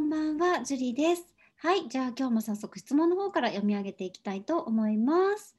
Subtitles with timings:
[0.00, 1.26] んばんは、ジュリーです。
[1.56, 5.54] はい、じゃあ今日も早速質問の方から読み上げていきたいと思います。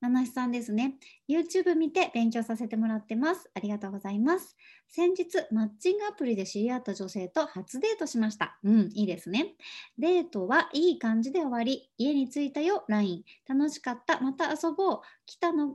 [0.00, 0.94] 七七さんですね。
[1.28, 3.50] YouTube 見て勉強させてもらってます。
[3.52, 4.56] ありがとうございます。
[4.86, 8.58] 先日、マッチングアプリで知り合った女性と初デートしました。
[8.62, 9.54] うん、いいですね。
[9.98, 13.24] デートはいい感じで終わり、家に着いたよ、LINE。
[13.48, 15.00] 楽しかった、また遊ぼう。
[15.26, 15.74] 来たの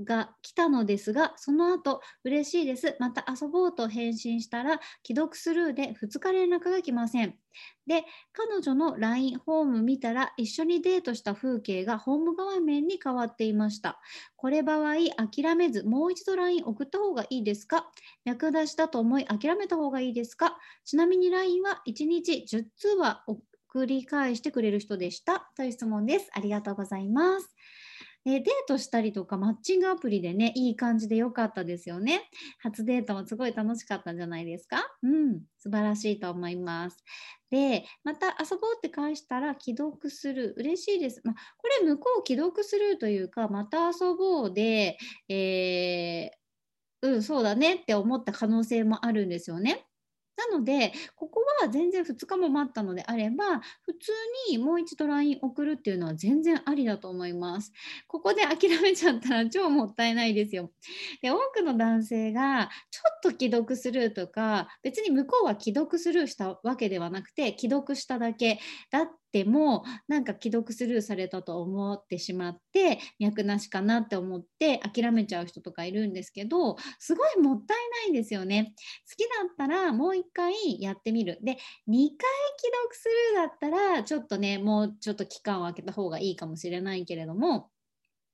[0.00, 2.96] が来たのですが、その後、嬉しいです。
[3.00, 7.36] また遊ぼうと返信したら、既読スルーで2日連絡が来ません。
[7.86, 14.00] で、彼女の LINE ホーム見たら、一緒にデートした風景がホーム画面に変わっていました。
[14.36, 17.90] これ場合、諦めず、もう一度 LINE 送った方がいいですか？
[18.24, 20.58] 略出しだと思い、諦めた方がいいですか？
[20.84, 25.50] ちなみに LINE は1日10通は送り返してくれる人でした。
[25.56, 26.30] という質問です。
[26.32, 27.54] ありがとうございます。
[28.24, 32.28] えデートしたりとかマッチングアプリでねいい感じで良かったですよね。
[32.60, 34.84] 初デートもすごい楽しかったんじゃないですか？
[35.02, 36.98] うん素晴らしいと思います。
[37.50, 40.54] でまた遊ぼうって返したら既読する。
[40.58, 49.87] 嬉しいです、まあ、これ向こう既読するというかまた遊ぼうで、えー、うんそうだねって思った可能性もあるんですよね。
[50.38, 54.12] なので、ここは全然2日も待ったのであれば、普通
[54.50, 57.72] にもう一度 LINE 送るっていうのは全然ありだと思います。
[58.06, 60.70] ここで諦めちゃったら超もったいないですよ。
[61.22, 78.74] で、多くの男性がちょっと既読するとか、別に向こうは既読スルーしたわけではなくて、既読しただけだっててもなんか既読スルーされたと思ってしまって脈なしかなって思って諦めちゃう人とかいるんですけどすごいもったいないですよね。
[79.08, 81.38] 好きだったらもう1回やってみる。
[81.42, 87.70] で2回既読スルーだったらちょっとねもうちょっと期間を空けた方がいいかもしれないけれども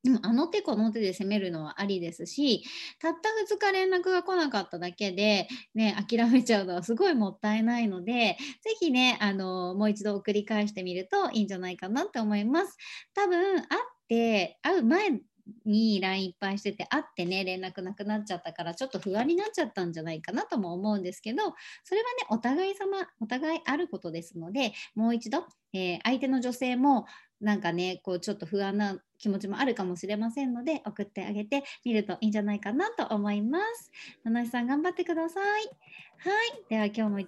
[0.04, 2.62] でもあの手この手で攻めるのはありですし、
[3.00, 12.76] たった2日連絡が来なかっただけで、ね、諦めちゃうのはすごいもったいないので、ぜひね、あの、もう一度繰り返してみるといいんじゃないかなって思います。
[13.14, 13.66] 多分、会っ
[14.06, 15.20] て、会う前
[15.66, 21.42] に LINE いっぱいしてて会ってね連絡なくなっちゃったからちょっと不安になっちゃったんじゃないかなとも思うんですけど
[21.84, 27.06] それはねお互い様お互いあることですのでもう一度、えー、相手の女性も
[27.40, 33.90] なんかねこうちょっと不安な気持ちもあるかもしれませんので送ってあげてみるといいんじゃないかなと思います。
[34.24, 35.44] 七井さん頑張ってください。
[35.44, 37.18] はい、では今日も、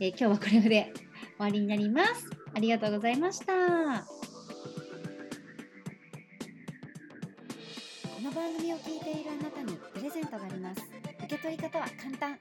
[0.00, 1.04] えー、今日はこれで終
[1.38, 2.30] わりになります。
[2.54, 3.52] ありがとうございました。
[8.16, 10.82] この番組を聞いているあなたにプレゼントがあります。
[11.24, 12.38] 受け取り方は簡単。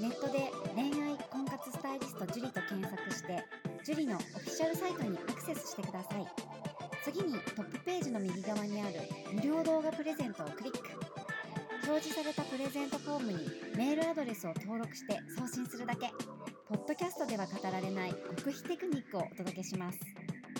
[0.00, 3.42] ネットで恋愛婚活スタイリスト樹と検索して、
[3.84, 6.45] 樹里のオフィシャルサイトにアクセスしてください。
[7.06, 8.94] 次にトップページの右側にある
[9.32, 10.80] 無料動画プレゼントをクリック。
[11.86, 16.10] 表示されたプレゼントフォームにメールアドレスを登録して送信するだけ。
[16.68, 20.00] ポッドキャストでは語られない極秘テクニックをお届けします。